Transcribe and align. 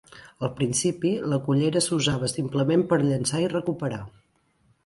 Al 0.45 0.49
principi, 0.59 1.11
la 1.33 1.39
cullera 1.49 1.83
s'usava 1.87 2.31
simplement 2.33 2.87
per 2.95 2.99
llançar 3.05 3.43
i 3.47 3.55
recuperar. 3.55 4.01